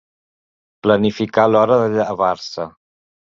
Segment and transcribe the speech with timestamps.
[0.87, 2.67] Planificar l’hora de llevar-se.